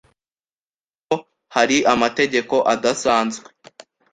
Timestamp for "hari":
1.55-1.77